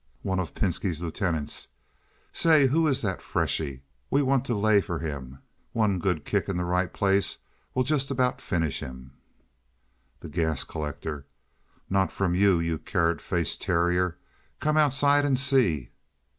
[0.23, 1.67] One of Pinski's Lieutenants.
[2.33, 3.83] "Say, who is that freshie?
[4.09, 5.37] We want to lay for him.
[5.73, 7.37] One good kick in the right place
[7.75, 9.11] will just about finish him."
[10.21, 11.27] The Gas Collector.
[11.87, 14.17] "Not from you, you carrot faced terrier.
[14.59, 15.91] Come outside and see."